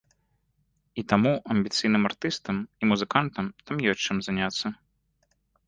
І 1.01 1.03
таму 1.13 1.33
амбіцыйным 1.57 2.03
артыстам 2.09 2.57
і 2.65 2.83
музыкантам 2.95 3.45
там 3.69 3.75
ёсць 3.93 4.03
чым 4.09 4.17
заняцца. 4.27 4.65